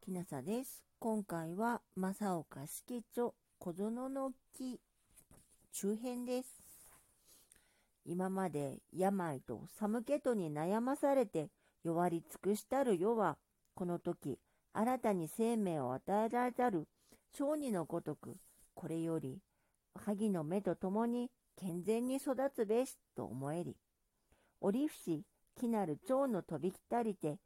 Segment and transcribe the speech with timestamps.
[0.00, 0.82] きなさです。
[0.98, 4.80] 今回は正岡式著小園の木
[5.72, 6.48] 中編です。
[8.06, 11.50] 今まで病と寒気とに悩まされて
[11.84, 13.36] 弱り尽くしたる世は、
[13.74, 14.38] この時
[14.72, 16.88] 新たに生命を与えられたる
[17.36, 18.36] 小児のごとく、
[18.74, 19.38] これより
[19.94, 23.76] 萩の目とともに健全に育つべしと思えり。
[24.62, 25.20] 折伏
[25.60, 27.36] 木なる蝶の飛び来たりて、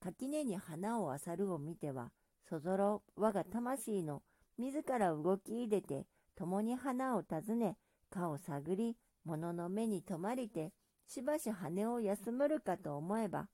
[0.00, 2.10] 垣根に花をあさるを見ては、
[2.48, 4.22] そぞろ我が魂の
[4.58, 7.76] 自ら動き入れて、共に花を訪ね、
[8.10, 10.72] 花を探り、物の目に留まりて、
[11.06, 13.48] しばし羽を休むるかと思えば、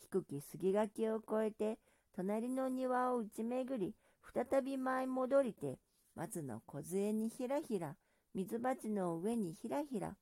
[0.00, 1.78] 低き杉垣を越えて、
[2.14, 3.94] 隣の庭を打ち巡り、
[4.34, 5.78] 再び舞い戻りて、
[6.14, 7.96] 松の梢にひらひら、
[8.34, 10.16] 水鉢の上にひらひら、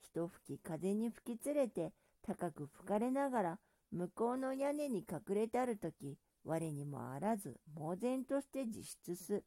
[0.00, 1.92] 一吹き風に吹き連れて、
[2.22, 3.58] 高く吹かれながら、
[3.94, 9.44] 向こうの屋根に隠れたるとき、我にもあらず、猛然として自失す。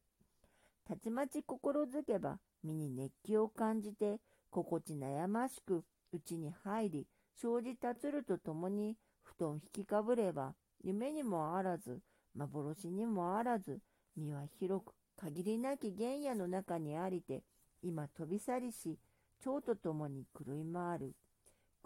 [0.85, 11.99] たちまち心づけば、身に熱気を感じて、心地悩ましく、内に入り、生じ立つるとともに、布団引きかぶれば、夢にもあらず、
[12.33, 13.81] 幻にもあらず、
[14.15, 17.43] 身は広く、限りなき原野の中にありて、
[17.83, 18.97] 今飛び去りし、
[19.41, 21.15] 蝶と共に狂い回る。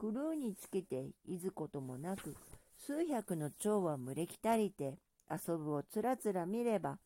[0.02, 2.36] クルーにつけていずこともなく、
[2.76, 4.98] 数百の蝶は群れきたりて、
[5.30, 6.98] 遊ぶをつらつら見れば、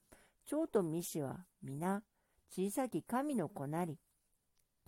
[0.45, 2.03] 蝶とミシは皆、
[2.49, 3.97] 小さき神の子なり、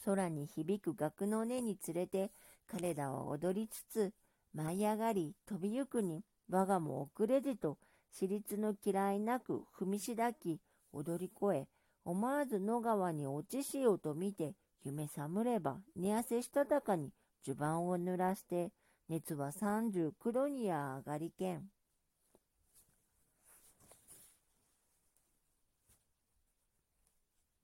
[0.05, 2.31] 空に響く楽の音に連れて、
[2.65, 4.13] 彼らは踊りつつ、
[4.53, 7.77] 舞い上がり、飛びゆくに、我がも遅れじと、
[8.13, 10.61] 私立の嫌いなく踏みしだき、
[10.93, 11.67] 踊り越え、
[12.05, 14.53] 思わず野川に落ちしようと見て、
[14.85, 17.11] 夢寒れば、寝汗したたかに
[17.45, 18.71] 襦袢を濡らして、
[19.09, 21.69] 熱は39度にや上がりけん。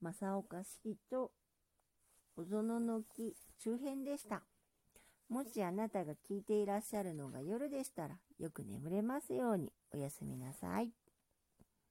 [0.01, 1.31] 正岡式と
[2.35, 4.43] 小園の木周辺でした。
[5.29, 10.91] もしあなたが聞いていらっしゃるのが夜でしたら、よく眠れますようにおやすみなさい。